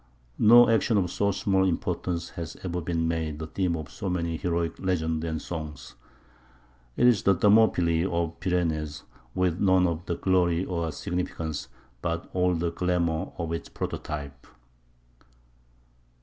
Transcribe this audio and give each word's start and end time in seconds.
No 0.39 0.67
action 0.67 0.97
of 0.97 1.11
so 1.11 1.29
small 1.31 1.63
importance 1.63 2.29
has 2.31 2.57
ever 2.63 2.81
been 2.81 3.07
made 3.07 3.37
the 3.37 3.45
theme 3.45 3.75
of 3.75 3.91
so 3.91 4.09
many 4.09 4.35
heroic 4.35 4.79
legends 4.79 5.23
and 5.23 5.39
songs. 5.39 5.93
It 6.97 7.05
is 7.05 7.21
the 7.21 7.35
Thermopylæ 7.35 8.09
of 8.11 8.31
the 8.31 8.35
Pyrenees, 8.49 9.03
with 9.35 9.59
none 9.59 9.85
of 9.85 10.07
the 10.07 10.15
glory 10.15 10.65
or 10.65 10.87
the 10.87 10.91
significance, 10.91 11.67
but 12.01 12.31
all 12.33 12.55
the 12.55 12.71
glamour, 12.71 13.31
of 13.37 13.53
its 13.53 13.69
prototype. 13.69 14.47